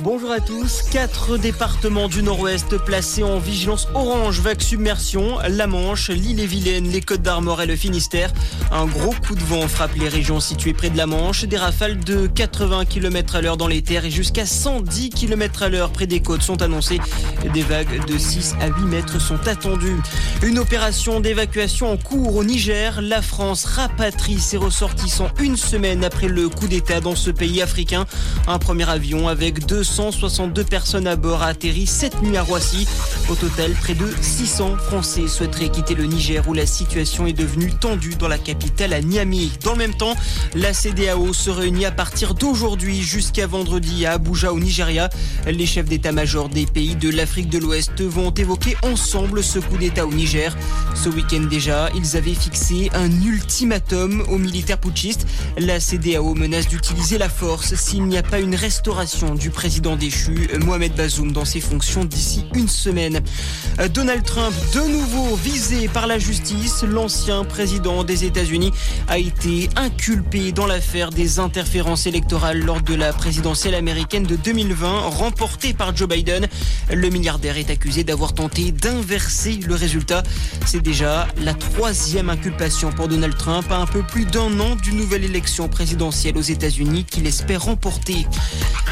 Bonjour 0.00 0.30
à 0.30 0.40
tous. 0.40 0.82
Quatre 0.90 1.38
départements 1.38 2.08
du 2.08 2.22
Nord-Ouest 2.22 2.78
placés 2.78 3.22
en 3.22 3.38
vigilance 3.38 3.88
orange 3.94 4.40
vague 4.40 4.60
submersion. 4.60 5.38
La 5.48 5.66
Manche, 5.66 6.10
l'île-et-Vilaine, 6.10 6.88
les 6.88 7.00
Côtes 7.00 7.22
d'Armor 7.22 7.62
et 7.62 7.66
le 7.66 7.74
Finistère. 7.74 8.32
Un 8.70 8.86
gros 8.86 9.12
coup 9.12 9.34
de 9.34 9.42
vent 9.42 9.66
frappe 9.66 9.94
les 9.96 10.08
régions 10.08 10.40
situées 10.40 10.72
près 10.72 10.88
de 10.88 10.96
la 10.96 11.06
Manche. 11.06 11.44
Des 11.44 11.56
rafales 11.56 11.98
de 11.98 12.26
80 12.26 12.84
km 12.84 13.34
à 13.36 13.40
l'heure 13.40 13.56
dans 13.56 13.66
les 13.66 13.82
terres 13.82 14.04
et 14.04 14.10
jusqu'à 14.10 14.46
110 14.46 15.10
km 15.10 15.64
à 15.64 15.68
l'heure 15.68 15.90
près 15.90 16.06
des 16.06 16.20
côtes 16.20 16.42
sont 16.42 16.62
annoncées. 16.62 17.00
Des 17.52 17.62
vagues 17.62 18.06
de 18.06 18.16
6 18.16 18.54
à 18.60 18.68
8 18.68 18.84
mètres 18.84 19.20
sont 19.20 19.48
attendues. 19.48 19.98
Une 20.42 20.58
opération 20.58 21.20
d'évacuation 21.20 21.90
en 21.90 21.96
cours 21.96 22.36
au 22.36 22.44
Niger. 22.44 23.00
La 23.02 23.20
France 23.20 23.64
rapatrie 23.64 24.38
ses 24.38 24.56
ressortissants 24.56 25.30
une 25.40 25.56
semaine 25.56 26.04
après 26.04 26.28
le 26.28 26.48
coup 26.48 26.68
d'État 26.68 27.00
dans 27.00 27.16
ce 27.16 27.30
pays 27.30 27.60
africain. 27.62 28.06
Un 28.46 28.58
premier 28.58 28.88
avion 28.88 29.28
avec 29.28 29.66
262 29.66 30.64
personnes 30.64 31.06
à 31.06 31.16
bord 31.16 31.42
a 31.42 31.48
atterri 31.48 31.86
cette 31.86 32.22
nuit 32.22 32.36
à 32.36 32.42
Roissy. 32.42 32.86
Au 33.28 33.34
total, 33.34 33.72
près 33.72 33.94
de 33.94 34.06
600 34.20 34.76
Français 34.76 35.26
souhaiteraient 35.28 35.68
quitter 35.68 35.94
le 35.94 36.04
Niger 36.04 36.46
où 36.48 36.54
la 36.54 36.64
situation 36.66 37.26
est 37.26 37.32
devenue 37.32 37.72
tendue 37.72 38.14
dans 38.14 38.28
la 38.28 38.38
capitale 38.38 38.92
à 38.92 39.00
Niamey. 39.02 39.48
Dans 39.64 39.72
le 39.72 39.78
même 39.78 39.94
temps, 39.94 40.14
la 40.54 40.72
CDAO 40.72 41.32
se 41.32 41.50
réunit 41.50 41.84
à 41.84 41.90
partir 41.90 42.34
d'aujourd'hui 42.34 43.02
jusqu'à 43.02 43.46
vendredi 43.46 44.06
à 44.06 44.12
Abuja 44.12 44.52
au 44.52 44.60
Nigeria. 44.60 45.10
Les 45.46 45.66
chefs 45.66 45.86
d'état-major 45.86 46.48
des 46.48 46.66
pays 46.66 46.96
de 46.96 47.10
l'Afrique 47.10 47.50
de 47.50 47.58
l'Ouest 47.58 48.00
vont 48.02 48.30
évoquer 48.30 48.76
ensemble 48.82 49.42
ce 49.42 49.58
coup 49.58 49.76
d'État 49.76 50.06
au 50.06 50.12
Niger. 50.12 50.56
Ce 50.94 51.08
week-end 51.08 51.42
déjà, 51.48 51.90
ils 51.94 52.16
avaient 52.16 52.34
fixé 52.34 52.90
un 52.94 53.10
ultimatum 53.22 54.24
aux 54.28 54.38
militaires 54.38 54.78
putschistes. 54.78 55.26
La 55.58 55.80
CDAO 55.80 56.34
menace 56.34 56.68
d'utiliser 56.68 57.18
la 57.18 57.28
force 57.28 57.74
s'il 57.74 58.04
n'y 58.04 58.16
a 58.16 58.22
pas 58.30 58.40
une 58.40 58.54
restauration 58.54 59.34
du 59.34 59.50
président 59.50 59.96
déchu, 59.96 60.48
Mohamed 60.64 60.94
Bazoum, 60.94 61.32
dans 61.32 61.44
ses 61.44 61.60
fonctions 61.60 62.04
d'ici 62.04 62.44
une 62.54 62.68
semaine. 62.68 63.20
Donald 63.94 64.22
Trump, 64.24 64.54
de 64.74 64.80
nouveau 64.80 65.36
visé 65.36 65.88
par 65.88 66.06
la 66.06 66.18
justice, 66.18 66.82
l'ancien 66.82 67.44
président 67.44 68.04
des 68.04 68.24
États-Unis 68.24 68.72
a 69.08 69.18
été 69.18 69.70
inculpé 69.76 70.52
dans 70.52 70.66
l'affaire 70.66 71.10
des 71.10 71.38
interférences 71.38 72.06
électorales 72.06 72.60
lors 72.60 72.82
de 72.82 72.94
la 72.94 73.12
présidentielle 73.12 73.74
américaine 73.74 74.24
de 74.24 74.36
2020, 74.36 75.08
remportée 75.08 75.72
par 75.72 75.96
Joe 75.96 76.08
Biden. 76.08 76.46
Le 76.92 77.08
milliardaire 77.08 77.56
est 77.56 77.70
accusé 77.70 78.04
d'avoir 78.04 78.34
tenté 78.34 78.72
d'inverser 78.72 79.60
le 79.66 79.74
résultat. 79.74 80.22
C'est 80.66 80.82
déjà 80.82 81.28
la 81.42 81.54
troisième 81.54 82.28
inculpation 82.28 82.92
pour 82.92 83.08
Donald 83.08 83.36
Trump 83.36 83.66
à 83.70 83.78
un 83.78 83.86
peu 83.86 84.02
plus 84.02 84.26
d'un 84.26 84.60
an 84.60 84.76
d'une 84.76 84.96
nouvelle 84.96 85.24
élection 85.24 85.68
présidentielle 85.68 86.36
aux 86.36 86.42
États-Unis 86.42 87.04
qu'il 87.04 87.26
espère 87.26 87.64
remporter. 87.64 88.17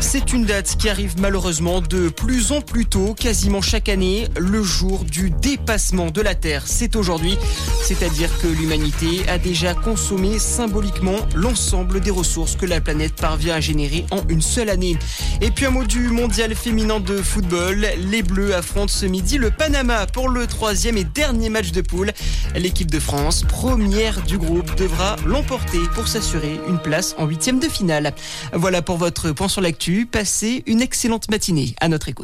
C'est 0.00 0.32
une 0.32 0.44
date 0.44 0.76
qui 0.78 0.88
arrive 0.88 1.14
malheureusement 1.18 1.80
de 1.80 2.08
plus 2.08 2.52
en 2.52 2.60
plus 2.60 2.86
tôt, 2.86 3.14
quasiment 3.14 3.62
chaque 3.62 3.88
année. 3.88 4.28
Le 4.36 4.62
jour 4.62 5.04
du 5.04 5.30
dépassement 5.30 6.10
de 6.10 6.20
la 6.20 6.34
Terre, 6.34 6.64
c'est 6.66 6.94
aujourd'hui. 6.94 7.38
C'est-à-dire 7.82 8.30
que 8.40 8.46
l'humanité 8.46 9.28
a 9.28 9.38
déjà 9.38 9.74
consommé 9.74 10.38
symboliquement 10.38 11.16
l'ensemble 11.34 12.00
des 12.00 12.10
ressources 12.10 12.56
que 12.56 12.66
la 12.66 12.80
planète 12.80 13.14
parvient 13.14 13.56
à 13.56 13.60
générer 13.60 14.04
en 14.10 14.20
une 14.28 14.42
seule 14.42 14.70
année. 14.70 14.96
Et 15.40 15.50
puis 15.50 15.66
un 15.66 15.70
mot 15.70 15.84
du 15.84 16.08
mondial 16.08 16.54
féminin 16.54 17.00
de 17.00 17.16
football. 17.16 17.86
Les 18.10 18.22
Bleus 18.22 18.54
affrontent 18.54 18.92
ce 18.92 19.06
midi 19.06 19.38
le 19.38 19.50
Panama 19.50 20.06
pour 20.06 20.28
le 20.28 20.46
troisième 20.46 20.96
et 20.96 21.04
dernier 21.04 21.48
match 21.48 21.72
de 21.72 21.80
poule. 21.80 22.12
L'équipe 22.54 22.90
de 22.90 23.00
France, 23.00 23.42
première 23.42 24.22
du 24.22 24.38
groupe, 24.38 24.76
devra 24.76 25.16
l'emporter 25.26 25.80
pour 25.94 26.08
s'assurer 26.08 26.60
une 26.68 26.78
place 26.78 27.14
en 27.18 27.26
huitième 27.26 27.58
de 27.58 27.68
finale. 27.68 28.14
Voilà 28.52 28.82
pour 28.82 28.96
votre 29.14 29.30
point 29.30 29.46
sur 29.48 29.60
l'actu. 29.60 30.06
Passez 30.06 30.64
une 30.66 30.82
excellente 30.82 31.30
matinée 31.30 31.76
à 31.80 31.86
notre 31.88 32.08
écoute. 32.08 32.22